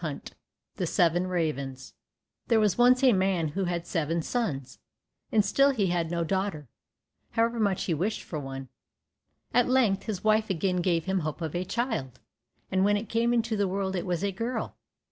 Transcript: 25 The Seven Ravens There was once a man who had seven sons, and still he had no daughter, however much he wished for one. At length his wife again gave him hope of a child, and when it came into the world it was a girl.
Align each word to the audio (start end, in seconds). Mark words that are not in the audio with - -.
25 0.01 0.35
The 0.77 0.87
Seven 0.87 1.27
Ravens 1.27 1.93
There 2.47 2.59
was 2.59 2.75
once 2.75 3.03
a 3.03 3.13
man 3.13 3.49
who 3.49 3.65
had 3.65 3.85
seven 3.85 4.23
sons, 4.23 4.79
and 5.31 5.45
still 5.45 5.69
he 5.69 5.91
had 5.91 6.09
no 6.09 6.23
daughter, 6.23 6.67
however 7.33 7.59
much 7.59 7.83
he 7.83 7.93
wished 7.93 8.23
for 8.23 8.39
one. 8.39 8.69
At 9.53 9.69
length 9.69 10.05
his 10.07 10.23
wife 10.23 10.49
again 10.49 10.77
gave 10.77 11.05
him 11.05 11.19
hope 11.19 11.39
of 11.39 11.53
a 11.53 11.63
child, 11.63 12.19
and 12.71 12.83
when 12.83 12.97
it 12.97 13.09
came 13.09 13.31
into 13.31 13.55
the 13.55 13.67
world 13.67 13.95
it 13.95 14.07
was 14.07 14.23
a 14.23 14.31
girl. 14.31 14.75